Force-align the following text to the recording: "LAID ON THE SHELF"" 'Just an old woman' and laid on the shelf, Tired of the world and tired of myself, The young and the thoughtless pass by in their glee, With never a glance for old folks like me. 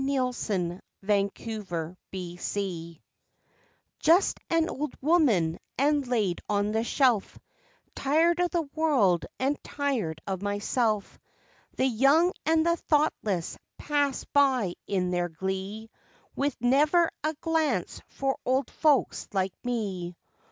"LAID 0.03 0.17
ON 0.19 0.81
THE 1.03 1.29
SHELF"" 2.39 3.01
'Just 3.99 4.39
an 4.49 4.67
old 4.67 4.95
woman' 4.99 5.59
and 5.77 6.07
laid 6.07 6.41
on 6.49 6.71
the 6.71 6.83
shelf, 6.83 7.37
Tired 7.95 8.39
of 8.39 8.49
the 8.49 8.63
world 8.73 9.27
and 9.39 9.63
tired 9.63 10.19
of 10.25 10.41
myself, 10.41 11.19
The 11.77 11.85
young 11.85 12.33
and 12.47 12.65
the 12.65 12.77
thoughtless 12.77 13.59
pass 13.77 14.23
by 14.23 14.73
in 14.87 15.11
their 15.11 15.29
glee, 15.29 15.91
With 16.35 16.57
never 16.59 17.11
a 17.23 17.35
glance 17.35 18.01
for 18.07 18.37
old 18.43 18.71
folks 18.71 19.27
like 19.33 19.53
me. 19.63 20.15